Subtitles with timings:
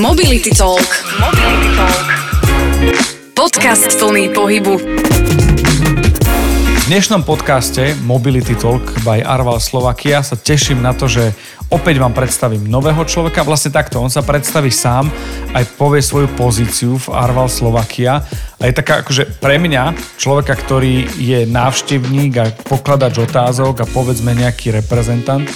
[0.00, 0.80] Mobility Talk.
[1.20, 2.06] Mobility Talk.
[3.36, 4.80] Podcast plný pohybu.
[6.90, 11.30] Dnešnom podcaste Mobility Talk by Arval Slovakia sa teším na to, že
[11.70, 13.46] opäť vám predstavím nového človeka.
[13.46, 15.06] Vlastne takto, on sa predstaví sám,
[15.54, 18.26] aj povie svoju pozíciu v Arval Slovakia.
[18.58, 24.34] A je taká akože pre mňa, človeka, ktorý je návštevník a pokladač otázok a povedzme
[24.34, 25.46] nejaký reprezentant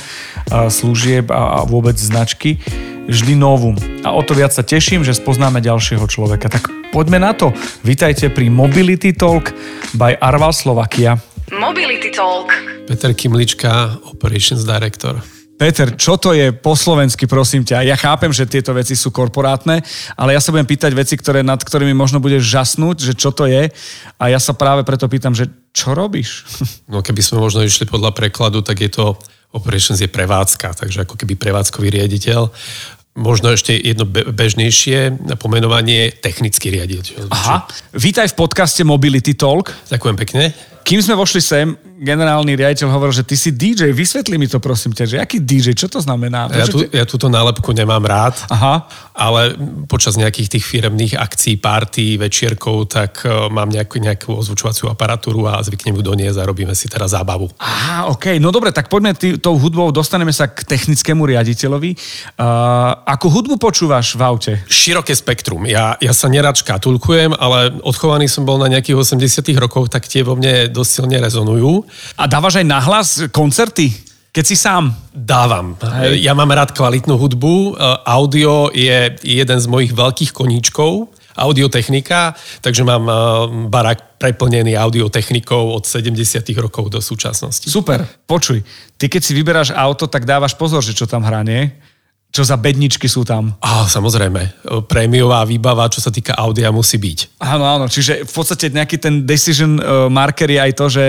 [0.70, 2.62] služieb a vôbec značky,
[3.10, 3.74] vždy novú.
[4.06, 6.46] A o to viac sa teším, že spoznáme ďalšieho človeka.
[6.46, 7.50] Tak poďme na to.
[7.82, 9.50] Vítajte pri Mobility Talk
[9.98, 11.18] by Arval Slovakia.
[11.50, 12.54] Mobility Talk.
[12.86, 15.18] Peter Kimlička, Operations Director.
[15.58, 17.82] Peter, čo to je po slovensky, prosím ťa?
[17.82, 19.82] Ja chápem, že tieto veci sú korporátne,
[20.14, 23.50] ale ja sa budem pýtať veci, ktoré, nad ktorými možno budeš žasnúť, že čo to
[23.50, 23.74] je.
[24.18, 26.46] A ja sa práve preto pýtam, že čo robíš?
[26.94, 29.18] No keby sme možno išli podľa prekladu, tak je to
[29.54, 32.50] Operations je prevádzka, takže ako keby prevádzkový riaditeľ.
[33.14, 37.30] Možno ešte jedno bežnejšie pomenovanie technický riaditeľ.
[37.30, 37.62] Aha,
[37.94, 39.70] vítaj v podcaste Mobility Talk.
[39.86, 40.73] Ďakujem pekne.
[40.84, 44.92] Kým sme vošli sem, generálny riaditeľ hovoril, že ty si DJ, vysvetli mi to prosím
[44.92, 46.52] ťa, že aký DJ, čo to znamená?
[46.52, 48.84] Ja, tu, ja túto nálepku nemám rád, Aha.
[49.16, 49.56] ale
[49.88, 55.56] počas nejakých tých firemných akcií, party, večierkov, tak uh, mám nejakú, nejakú ozvučovaciu aparatúru a
[55.64, 57.48] zvyknem ju doniesť a robíme si teraz zábavu.
[57.56, 61.96] Aha, OK, no dobre, tak poďme tý, tou hudbou, dostaneme sa k technickému riaditeľovi.
[62.36, 64.52] Uh, akú hudbu počúvaš v aute?
[64.68, 65.64] Široké spektrum.
[65.64, 70.20] Ja, ja sa nerad škatulkujem, ale odchovaný som bol na nejakých 80 rokoch, tak tie
[70.20, 71.86] vo mne dosť silne rezonujú.
[72.18, 73.94] A dávaš aj nahlas koncerty?
[74.34, 74.90] Keď si sám?
[75.14, 75.78] Dávam.
[75.78, 76.18] Hej.
[76.26, 77.78] Ja mám rád kvalitnú hudbu.
[78.02, 83.10] Audio je jeden z mojich veľkých koníčkov audiotechnika, takže mám
[83.66, 86.14] barák preplnený audiotechnikou od 70
[86.62, 87.66] rokov do súčasnosti.
[87.66, 88.62] Super, počuj,
[88.94, 91.74] ty keď si vyberáš auto, tak dávaš pozor, že čo tam hrá, nie?
[92.34, 93.54] Čo za bedničky sú tam?
[93.62, 94.66] Á, samozrejme.
[94.90, 97.38] Prémiová výbava, čo sa týka audia, musí byť.
[97.38, 97.86] Áno, áno.
[97.86, 101.04] Čiže v podstate nejaký ten decision uh, marker je aj to, že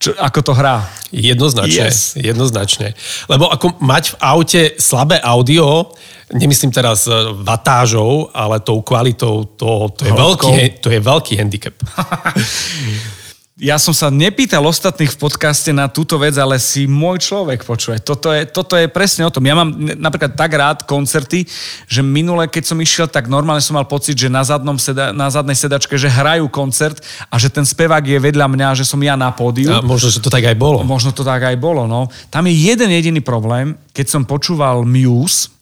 [0.00, 0.88] čo, ako to hrá.
[1.12, 1.84] Jednoznačne.
[1.92, 2.16] Yes.
[2.16, 2.96] Jednoznačne.
[3.28, 5.92] Lebo ako mať v aute slabé audio,
[6.32, 7.04] nemyslím teraz
[7.44, 11.76] vatážou, ale tou kvalitou, to, to, je, veľký, to je veľký handicap.
[13.60, 18.00] ja som sa nepýtal ostatných v podcaste na túto vec, ale si môj človek, počuje.
[18.00, 19.44] Toto je, toto je presne o tom.
[19.44, 19.68] Ja mám
[20.00, 21.44] napríklad tak rád koncerty,
[21.84, 25.28] že minule, keď som išiel, tak normálne som mal pocit, že na, zadnom seda, na
[25.28, 29.12] zadnej sedačke, že hrajú koncert a že ten spevák je vedľa mňa, že som ja
[29.12, 29.76] na pódiu.
[29.76, 30.80] A možno, že to tak aj bolo.
[30.80, 32.08] Možno to tak aj bolo, no.
[32.32, 35.59] Tam je jeden jediný problém, keď som počúval Muse,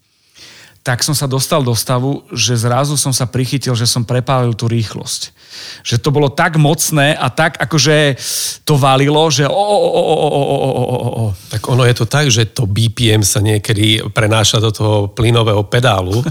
[0.82, 4.70] tak som sa dostal do stavu, že zrazu som sa prichytil, že som prepálil tú
[4.70, 5.36] rýchlosť.
[5.84, 8.16] Že to bolo tak mocné a tak akože
[8.64, 11.26] to valilo, že o, o, o, o, o, o, o, o.
[11.52, 16.24] Tak ono je to tak, že to BPM sa niekedy prenáša do toho plynového pedálu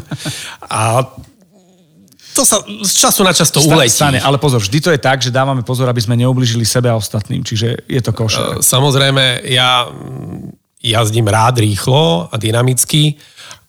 [0.65, 1.05] a
[2.37, 3.89] to sa z času na čas to uletí.
[3.89, 6.93] Stane, ale pozor, vždy to je tak, že dávame pozor, aby sme neubližili sebe a
[6.93, 8.61] ostatným, čiže je to košer.
[8.61, 9.89] Samozrejme, ja
[10.77, 13.17] jazdím rád rýchlo a dynamicky,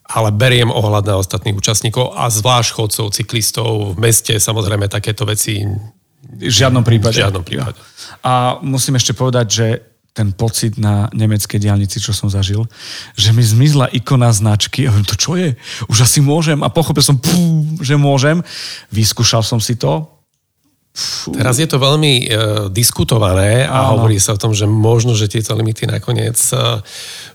[0.08, 5.60] ale beriem ohľad na ostatných účastníkov a zvlášť chodcov, cyklistov v meste, samozrejme takéto veci
[6.28, 7.20] v žiadnom prípade.
[7.20, 7.78] V žiadnom prípade.
[8.24, 9.66] A musím ešte povedať, že
[10.16, 12.66] ten pocit na nemeckej diálnici, čo som zažil,
[13.14, 15.54] že mi zmizla ikona značky a hovorím, to čo je?
[15.86, 18.42] Už asi môžem a pochopil som, pú, že môžem.
[18.90, 20.18] Vyskúšal som si to,
[20.98, 21.30] Fú.
[21.30, 22.26] Teraz je to veľmi uh,
[22.74, 24.02] diskutované a Áno.
[24.02, 26.82] hovorí sa o tom, že možno, že tieto limity nakoniec uh,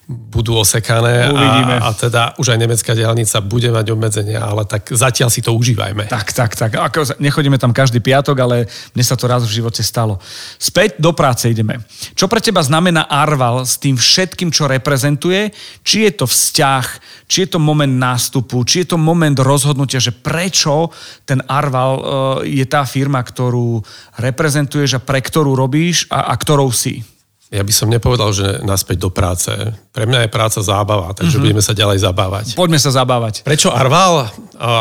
[0.08, 1.80] budú osekané Uvidíme.
[1.80, 5.56] a, a teda už aj nemecká diálnica bude mať obmedzenia, ale tak zatiaľ si to
[5.56, 6.12] užívajme.
[6.12, 6.76] Tak, tak, tak.
[6.76, 10.20] Ako, nechodíme tam každý piatok, ale mne sa to raz v živote stalo.
[10.60, 11.80] Späť do práce ideme.
[12.20, 15.56] Čo pre teba znamená Arval s tým všetkým, čo reprezentuje?
[15.88, 16.86] Či je to vzťah,
[17.32, 20.92] či je to moment nástupu, či je to moment rozhodnutia, že prečo
[21.24, 22.04] ten Arval uh,
[22.44, 23.80] je tá firma, ktorú
[24.20, 27.13] reprezentuješ a pre ktorú robíš a, a ktorou si?
[27.54, 29.54] Ja by som nepovedal, že naspäť do práce.
[29.94, 31.44] Pre mňa je práca zábava, takže mm-hmm.
[31.46, 32.46] budeme sa ďalej zabávať.
[32.58, 33.46] Poďme sa zabávať.
[33.46, 34.26] Prečo Arval?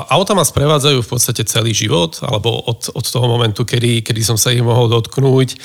[0.08, 4.40] Auta ma sprevádzajú v podstate celý život, alebo od, od toho momentu, kedy, kedy som
[4.40, 5.56] sa ich mohol dotknúť, e,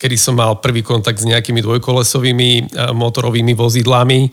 [0.00, 2.62] kedy som mal prvý kontakt s nejakými dvojkolesovými e,
[2.96, 4.32] motorovými vozidlami,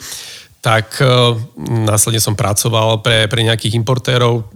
[0.63, 1.35] tak e,
[1.83, 4.47] následne som pracoval pre, pre nejakých importérov,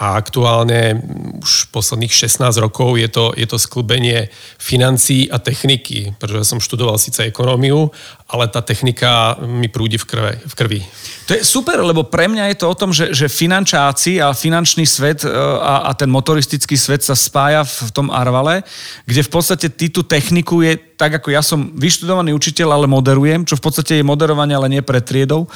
[0.00, 0.98] a aktuálne
[1.44, 6.96] už posledných 16 rokov je to, je to sklbenie financií a techniky, pretože som študoval
[6.96, 7.92] síce ekonómiu,
[8.24, 10.80] ale tá technika mi prúdi v, krve, v krvi.
[11.28, 14.88] To je super, lebo pre mňa je to o tom, že, že finančáci a finančný
[14.88, 15.30] svet e,
[15.60, 18.64] a, a ten motoristický svet sa spája v tom Arvale,
[19.04, 23.42] kde v podstate ty tú techniku je tak ako ja som vyštudovaný učiteľ, ale moderujem,
[23.42, 25.50] čo v podstate je moderovanie, ale nie pred triedou,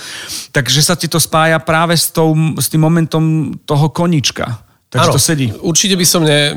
[0.51, 4.59] takže sa ti to spája práve s, tou, s tým momentom toho konička.
[4.91, 5.55] Takže Áno, to sedí.
[5.63, 6.51] Určite by som ne,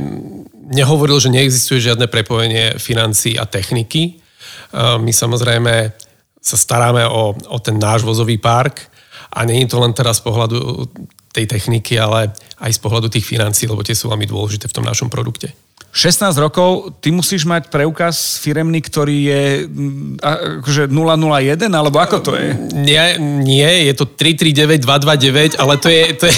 [0.73, 4.17] nehovoril, že neexistuje žiadne prepojenie financií a techniky.
[4.73, 5.93] My samozrejme
[6.41, 8.89] sa staráme o, o ten náš vozový park
[9.29, 10.89] a nie je to len teraz z pohľadu
[11.29, 14.85] tej techniky, ale aj z pohľadu tých financií, lebo tie sú veľmi dôležité v tom
[14.85, 15.53] našom produkte.
[15.89, 20.21] 16 rokov, ty musíš mať preukaz firemný, ktorý je mm,
[20.61, 22.53] akože 001, alebo ako to je?
[22.77, 26.35] Nie, nie je to 339229, ale to je, to je,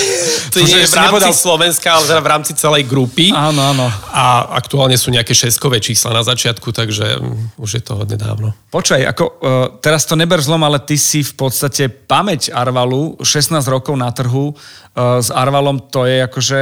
[0.55, 1.33] to, to nie je v rámci nepovedal...
[1.35, 3.35] Slovenska, ale teda v rámci celej grupy.
[3.35, 3.91] Áno, áno.
[4.15, 8.55] A aktuálne sú nejaké šeskové čísla na začiatku, takže mm, už je to hodne dávno.
[8.71, 9.35] Počkaj, ako, uh,
[9.83, 14.55] teraz to neber zlom, ale ty si v podstate pamäť Arvalu, 16 rokov na trhu,
[14.55, 16.59] uh, s Arvalom to je akože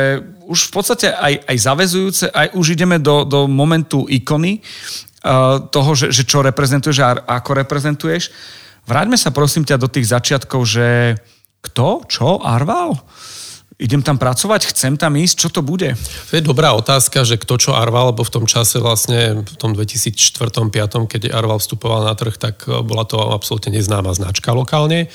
[0.50, 4.58] už v podstate aj, aj zavezujúce, aj už ideme do, do momentu ikony
[5.22, 8.34] uh, toho, že, že čo reprezentuješ a ako reprezentuješ.
[8.90, 11.14] Vráťme sa prosím ťa do tých začiatkov, že
[11.62, 12.98] kto, čo, Arval?
[13.80, 15.96] idem tam pracovať, chcem tam ísť, čo to bude?
[16.30, 19.72] To je dobrá otázka, že kto čo Arval, lebo v tom čase vlastne v tom
[19.72, 25.08] 2004-2005, keď Arval vstupoval na trh, tak bola to absolútne neznáma značka lokálne.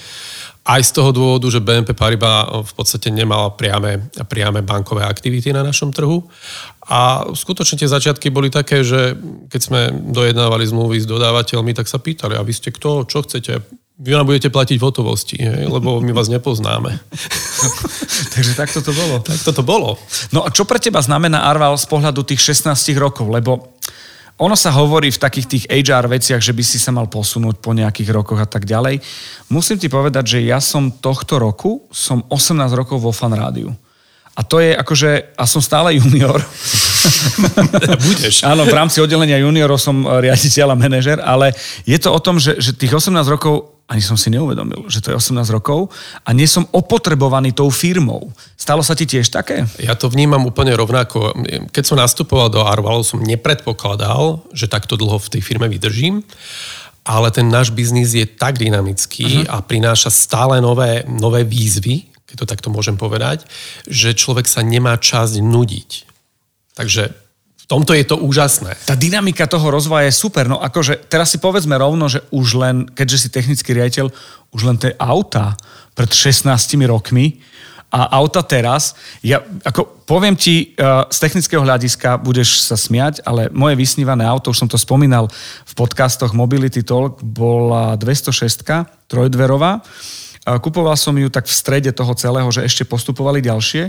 [0.65, 5.61] Aj z toho dôvodu, že BNP Paribas v podstate nemala priame, priame bankové aktivity na
[5.61, 6.25] našom trhu.
[6.89, 9.13] A skutočne tie začiatky boli také, že
[9.53, 13.61] keď sme dojednávali zmluvy s dodávateľmi, tak sa pýtali, a vy ste kto, čo chcete?
[13.95, 15.69] Vy nám budete platiť v hotovosti, hej?
[15.69, 16.97] lebo my vás nepoznáme.
[18.35, 19.21] Takže takto to bolo.
[19.21, 20.01] Takto to bolo.
[20.35, 23.29] No a čo pre teba znamená Arval z pohľadu tých 16 rokov?
[23.31, 23.77] Lebo
[24.35, 27.71] ono sa hovorí v takých tých HR veciach, že by si sa mal posunúť po
[27.71, 28.99] nejakých rokoch a tak ďalej.
[29.47, 33.71] Musím ti povedať, že ja som tohto roku, som 18 rokov vo fan rádiu.
[34.35, 36.43] A to je akože, a som stále junior.
[38.11, 38.43] Budeš.
[38.43, 41.55] Áno, v rámci oddelenia juniorov som riaditeľ a manažer, ale
[41.87, 45.13] je to o tom, že, že tých 18 rokov ani som si neuvedomil, že to
[45.13, 45.93] je 18 rokov
[46.25, 48.33] a nie som opotrebovaný tou firmou.
[48.57, 49.69] Stalo sa ti tiež také?
[49.77, 51.37] Ja to vnímam úplne rovnako.
[51.69, 56.25] Keď som nastupoval do Arvalu, som nepredpokladal, že takto dlho v tej firme vydržím,
[57.05, 59.53] ale ten náš biznis je tak dynamický uh-huh.
[59.53, 63.45] a prináša stále nové, nové výzvy, keď to takto môžem povedať,
[63.85, 66.09] že človek sa nemá čas nudiť.
[66.73, 67.24] Takže
[67.65, 68.77] v tomto je to úžasné.
[68.85, 70.45] Tá dynamika toho rozvoja je super.
[70.45, 74.13] No akože teraz si povedzme rovno, že už len, keďže si technický riaditeľ,
[74.53, 75.57] už len tie auta
[75.97, 76.45] pred 16
[76.85, 77.41] rokmi
[77.89, 78.93] a auta teraz,
[79.25, 84.53] ja ako poviem ti uh, z technického hľadiska, budeš sa smiať, ale moje vysnívané auto,
[84.53, 85.31] už som to spomínal
[85.65, 88.61] v podcastoch Mobility Talk, bola 206
[89.09, 89.81] trojdverová.
[89.81, 93.89] Uh, kupoval som ju tak v strede toho celého, že ešte postupovali ďalšie.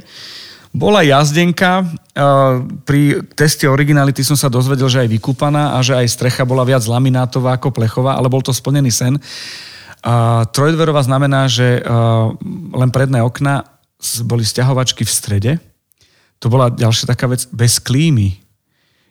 [0.75, 1.88] Bola jazdenka,
[2.83, 6.83] pri teste originality som sa dozvedel, že aj vykúpaná a že aj strecha bola viac
[6.83, 9.16] laminátová ako plechová, ale bol to splnený sen.
[10.51, 11.80] Trojdverová znamená, že
[12.75, 13.63] len predné okna
[14.27, 15.51] boli stiahovačky v strede.
[16.44, 18.44] To bola ďalšia taká vec, bez klímy.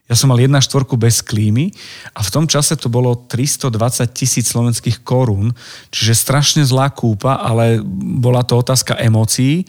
[0.04, 1.72] Ja som mal jedna štvorku bez klímy
[2.12, 3.72] a v tom čase to bolo 320
[4.12, 5.56] tisíc slovenských korún,
[5.88, 7.80] čiže strašne zlá kúpa, ale
[8.20, 9.64] bola to otázka emócií.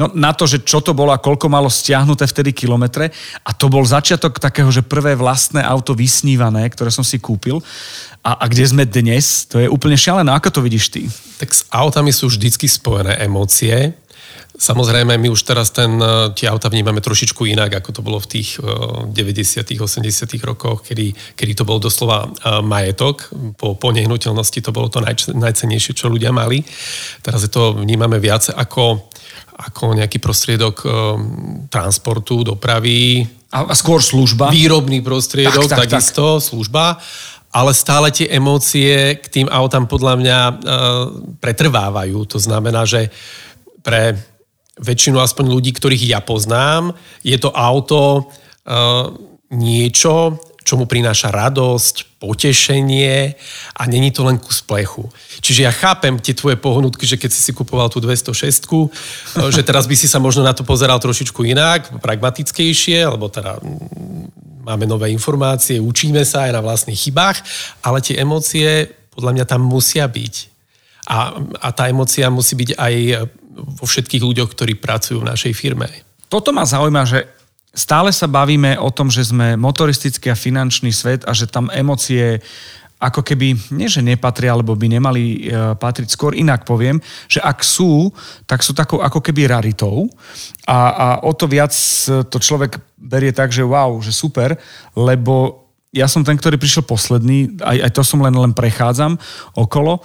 [0.00, 3.12] No na to, že čo to bolo a koľko malo stiahnuté vtedy kilometre
[3.44, 7.60] a to bol začiatok takého, že prvé vlastné auto vysnívané, ktoré som si kúpil
[8.24, 10.32] a, a kde sme dnes, to je úplne šialené.
[10.32, 11.04] Ako to vidíš ty?
[11.36, 13.92] Tak s autami sú vždycky spojené emócie
[14.54, 18.38] Samozrejme, my už teraz ten, e, tie auta vnímame trošičku inak, ako to bolo v
[18.38, 19.10] tých 90
[19.66, 23.34] e, 80 rokoch, kedy, kedy to bol doslova e, majetok.
[23.58, 26.62] Po, po nehnuteľnosti to bolo to naj, najcenejšie, čo ľudia mali.
[27.18, 29.10] Teraz je to vnímame viac ako,
[29.58, 30.86] ako nejaký prostriedok
[31.66, 33.26] transportu, dopravy.
[33.50, 34.54] A, a skôr služba?
[34.54, 36.46] Výrobný prostriedok, tak, tak, takisto, tak.
[36.46, 37.02] služba
[37.54, 40.54] ale stále tie emócie k tým autám podľa mňa e,
[41.38, 42.18] pretrvávajú.
[42.34, 43.14] To znamená, že
[43.78, 44.33] pre
[44.80, 48.26] väčšinu aspoň ľudí, ktorých ja poznám, je to auto
[48.66, 49.12] uh,
[49.54, 53.36] niečo, čo mu prináša radosť, potešenie
[53.76, 55.04] a není to len kus plechu.
[55.44, 59.60] Čiže ja chápem tie tvoje pohnutky, že keď si si kupoval tú 206, eh, že
[59.60, 64.88] teraz by si sa možno na to pozeral trošičku inak, pragmatickejšie, lebo teda mm, máme
[64.88, 67.44] nové informácie, učíme sa aj na vlastných chybách,
[67.84, 70.34] ale tie emócie podľa mňa tam musia byť.
[71.04, 72.94] A, a tá emócia musí byť aj
[73.54, 75.86] vo všetkých ľuďoch, ktorí pracujú v našej firme.
[76.26, 77.30] Toto ma zaujíma, že
[77.74, 82.42] stále sa bavíme o tom, že sme motoristický a finančný svet a že tam emócie
[83.04, 85.38] ako keby, nie že nepatria, alebo by nemali e,
[85.76, 88.08] patriť, skôr inak poviem, že ak sú,
[88.48, 90.08] tak sú takou ako keby raritou
[90.64, 91.74] a, a o to viac
[92.06, 94.56] to človek berie tak, že wow, že super,
[94.96, 99.14] lebo ja som ten, ktorý prišiel posledný, aj, aj to som len, len prechádzam
[99.54, 100.00] okolo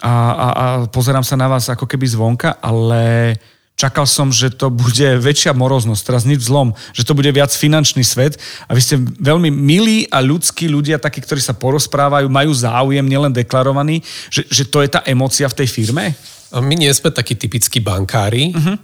[0.00, 3.36] a, a, a pozerám sa na vás ako keby zvonka, ale
[3.80, 8.04] čakal som, že to bude väčšia moroznosť, teraz nič zlom, že to bude viac finančný
[8.04, 8.36] svet
[8.68, 13.32] a vy ste veľmi milí a ľudskí ľudia, takí, ktorí sa porozprávajú, majú záujem, nielen
[13.32, 16.12] deklarovaný, že, že to je tá emocia v tej firme?
[16.52, 18.52] My nie sme takí typickí bankári.
[18.52, 18.76] Uh-huh.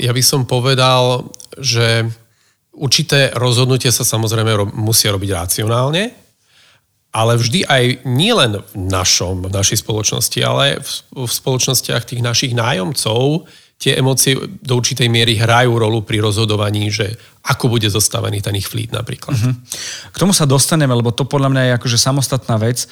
[0.00, 2.08] Ja by som povedal, že
[2.74, 6.21] určité rozhodnutia sa samozrejme musia robiť racionálne,
[7.12, 10.88] ale vždy aj nielen v našom, v našej spoločnosti, ale v,
[11.28, 13.44] v spoločnostiach tých našich nájomcov
[13.76, 18.70] tie emócie do určitej miery hrajú rolu pri rozhodovaní, že ako bude zostavený ten ich
[18.70, 19.34] flít napríklad.
[19.34, 19.58] Uh-huh.
[20.14, 22.86] K tomu sa dostaneme, lebo to podľa mňa je akože samostatná vec.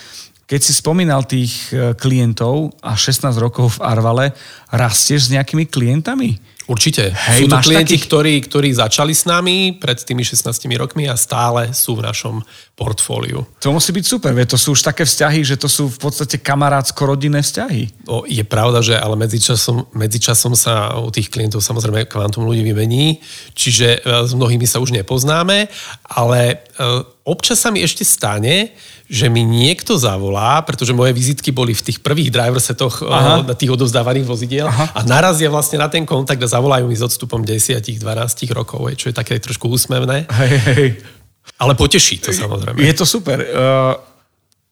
[0.50, 4.34] Keď si spomínal tých e, klientov a 16 rokov v Arvale,
[4.74, 6.42] rastieš s nejakými klientami?
[6.70, 7.10] Určite.
[7.10, 8.06] Hej, sú to klienti, takých...
[8.06, 12.46] ktorí, ktorí začali s nami pred tými 16 rokmi a stále sú v našom
[12.78, 13.42] portfóliu.
[13.58, 16.38] To musí byť super, vie, to sú už také vzťahy, že to sú v podstate
[16.38, 18.06] kamarátsko-rodinné vzťahy.
[18.06, 23.18] No, je pravda, že ale medzičasom, medzičasom sa u tých klientov samozrejme kvantum ľudí vymení,
[23.58, 25.66] čiže e, s mnohými sa už nepoznáme,
[26.06, 26.56] ale e,
[27.26, 28.70] občas sa mi ešte stane,
[29.10, 33.42] že mi niekto zavolá, pretože moje vizitky boli v tých prvých driver setoch Aha.
[33.42, 34.94] na tých odovzdávaných vozidiel Aha.
[34.94, 38.04] a narazia vlastne na ten kontakt a zavolajú mi s odstupom 10-12
[38.52, 40.28] rokov, čo je také trošku úsmevné.
[40.28, 40.88] Hej, hej.
[41.56, 42.76] Ale poteší to samozrejme.
[42.76, 43.40] Je to super.
[43.40, 43.96] Uh,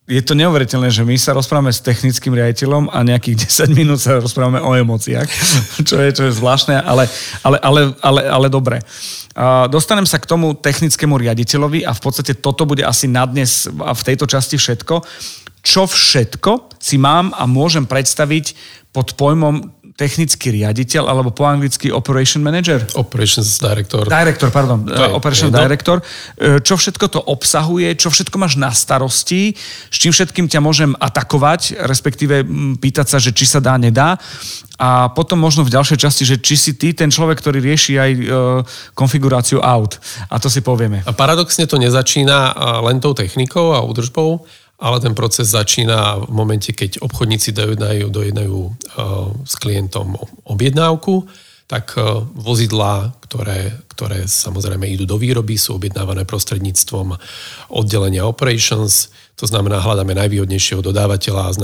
[0.08, 3.36] je to neuveriteľné, že my sa rozprávame s technickým riaditeľom a nejakých
[3.72, 5.28] 10 minút sa rozprávame o emóciách,
[5.88, 7.08] čo je, čo je zvláštne, ale,
[7.40, 8.84] ale, ale, ale, ale dobre.
[9.72, 14.02] Dostanem sa k tomu technickému riaditeľovi a v podstate toto bude asi na dnes v
[14.02, 14.98] tejto časti všetko.
[15.62, 18.58] Čo všetko si mám a môžem predstaviť
[18.90, 22.78] pod pojmom technický riaditeľ, alebo po anglicky operation manager?
[22.94, 24.06] Operations director.
[24.06, 24.86] Director, pardon.
[24.86, 25.98] Je, operation je, director.
[26.38, 29.58] E, čo všetko to obsahuje, čo všetko máš na starosti,
[29.90, 32.46] s čím všetkým ťa môžem atakovať, respektíve
[32.78, 34.14] pýtať sa, že či sa dá, nedá.
[34.78, 38.10] A potom možno v ďalšej časti, že či si ty ten človek, ktorý rieši aj
[38.14, 38.22] e,
[38.94, 39.98] konfiguráciu aut.
[40.30, 41.02] A to si povieme.
[41.02, 42.54] A paradoxne to nezačína
[42.86, 44.46] len tou technikou a údržbou,
[44.78, 48.58] ale ten proces začína v momente, keď obchodníci dojednajú, dojednajú
[49.42, 50.14] s klientom
[50.46, 51.26] objednávku,
[51.68, 57.12] tak uh, vozidlá, ktoré, ktoré samozrejme idú do výroby, sú objednávané prostredníctvom
[57.68, 61.58] oddelenia operations, to znamená, hľadáme najvýhodnejšieho dodávateľa s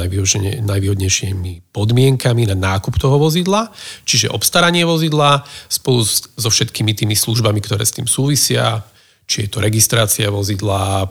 [0.62, 3.73] najvýhodnejšími podmienkami na nákup toho vozidla,
[4.06, 6.06] čiže obstaranie vozidla spolu
[6.38, 8.85] so všetkými tými službami, ktoré s tým súvisia,
[9.25, 11.07] či je to registrácia vozidla, e,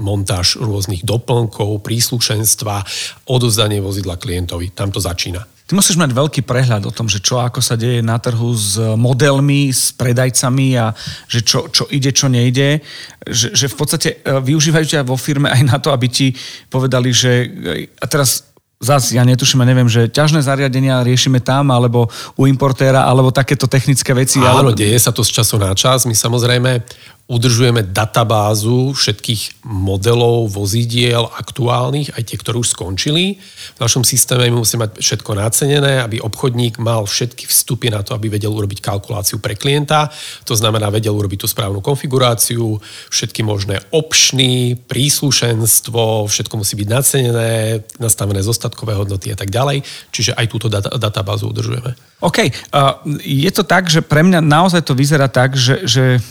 [0.00, 2.84] montáž rôznych doplnkov, príslušenstva,
[3.28, 4.72] odozdanie vozidla klientovi.
[4.76, 5.44] Tam to začína.
[5.66, 8.78] Ty musíš mať veľký prehľad o tom, že čo ako sa deje na trhu s
[8.78, 10.94] modelmi, s predajcami a
[11.26, 12.86] že čo, čo ide, čo nejde.
[13.26, 16.30] Že, že v podstate e, využívajú ťa vo firme aj na to, aby ti
[16.70, 17.50] povedali, že
[17.98, 23.32] a teraz zás ja netuším neviem, že ťažné zariadenia riešime tam, alebo u importéra, alebo
[23.32, 24.36] takéto technické veci.
[24.40, 24.76] Áno, ale...
[24.76, 26.04] deje sa to z času na čas.
[26.04, 26.84] My samozrejme
[27.26, 33.42] udržujeme databázu všetkých modelov vozidiel aktuálnych, aj tie, ktoré už skončili.
[33.74, 38.14] V našom systéme my musíme mať všetko nacenené, aby obchodník mal všetky vstupy na to,
[38.14, 40.06] aby vedel urobiť kalkuláciu pre klienta.
[40.46, 42.78] To znamená, vedel urobiť tú správnu konfiguráciu,
[43.10, 49.82] všetky možné opšny, príslušenstvo, všetko musí byť nacenené, nastavené zostatkové hodnoty a tak ďalej.
[50.14, 51.90] Čiže aj túto data, databázu udržujeme.
[52.22, 52.38] OK.
[52.70, 56.22] Uh, je to tak, že pre mňa naozaj to vyzerá tak, že, že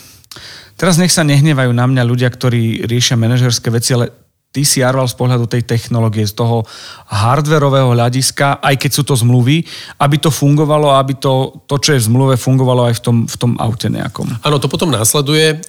[0.75, 4.12] Teraz nech sa nehnevajú na mňa ľudia, ktorí riešia manažerské veci, ale
[4.55, 6.63] ty si arval z pohľadu tej technológie, z toho
[7.12, 9.67] hardverového hľadiska, aj keď sú to zmluvy,
[10.00, 13.36] aby to fungovalo, aby to, to čo je v zmluve, fungovalo aj v tom, v
[13.36, 14.32] tom aute nejakom.
[14.44, 15.60] Áno, to potom následuje.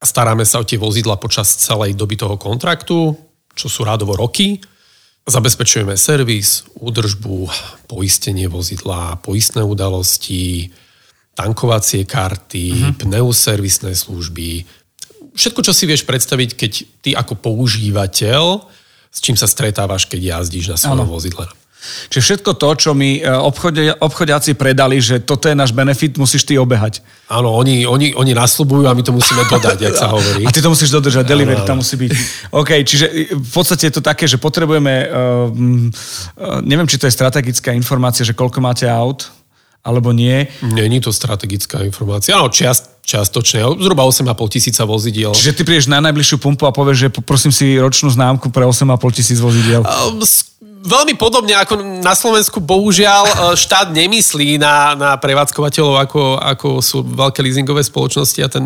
[0.00, 3.16] Staráme sa o tie vozidla počas celej doby toho kontraktu,
[3.52, 4.64] čo sú rádovo roky.
[5.24, 7.48] Zabezpečujeme servis, údržbu,
[7.88, 10.68] poistenie vozidla, poistné udalosti,
[11.34, 12.92] tankovacie karty, uh-huh.
[12.98, 14.64] pneuservisné služby,
[15.34, 16.72] všetko, čo si vieš predstaviť, keď
[17.02, 18.62] ty ako používateľ,
[19.10, 21.46] s čím sa stretávaš, keď jazdíš na svojom vozidle.
[22.08, 26.48] Čiže všetko to, čo mi e, obchode, obchodiaci predali, že toto je náš benefit, musíš
[26.48, 27.04] ty obehať.
[27.28, 30.44] Áno, oni, oni, oni nasľubujú a my to musíme dodať, jak sa hovorí.
[30.48, 32.10] A ty to musíš dodržať, delivery tam musí byť.
[32.56, 35.52] OK, čiže v podstate je to také, že potrebujeme, uh,
[36.64, 39.28] neviem, či to je strategická informácia, že koľko máte aut,
[39.84, 40.48] alebo nie.
[40.64, 42.32] Není to strategická informácia.
[42.40, 43.68] Áno, čiast, čiastočne.
[43.76, 45.36] Zhruba 8,5 tisíca vozidiel.
[45.36, 48.96] Čiže ty prídeš na najbližšiu pumpu a povieš, že poprosím si ročnú známku pre 8,5
[49.12, 49.84] tisíc vozidiel.
[50.84, 57.00] Veľmi podobne ako na Slovensku, bohužiaľ, e, štát nemyslí na, na prevádzkovateľov, ako, ako sú
[57.00, 58.64] veľké leasingové spoločnosti a ten,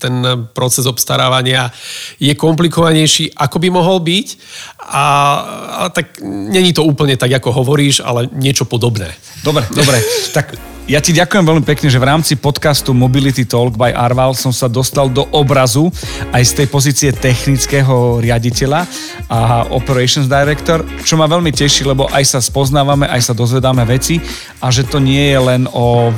[0.00, 0.14] ten
[0.56, 1.68] proces obstarávania
[2.16, 4.26] je komplikovanejší, ako by mohol byť.
[4.90, 5.04] A,
[5.70, 9.12] a tak není to úplne tak, ako hovoríš, ale niečo podobné.
[9.44, 10.00] Dobre, dobre.
[10.34, 10.56] tak
[10.90, 14.66] ja ti ďakujem veľmi pekne, že v rámci podcastu Mobility Talk by Arval som sa
[14.66, 15.86] dostal do obrazu
[16.34, 18.90] aj z tej pozície technického riaditeľa
[19.30, 24.18] a Operations Director, čo ma veľmi teší, lebo aj sa spoznávame, aj sa dozvedáme veci
[24.58, 26.10] a že to nie je len o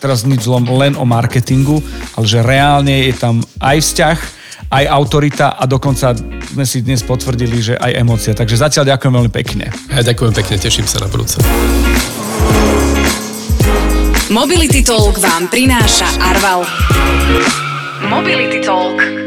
[0.00, 1.84] teraz nič zlom, len o marketingu,
[2.16, 4.18] ale že reálne je tam aj vzťah,
[4.72, 6.16] aj autorita a dokonca
[6.48, 8.32] sme si dnes potvrdili, že aj emócia.
[8.32, 9.68] Takže zatiaľ ďakujem veľmi pekne.
[9.92, 11.44] Ja ďakujem pekne, teším sa na budúce.
[14.32, 16.64] Mobility Talk vám prináša Arval.
[18.08, 19.23] Mobility Talk.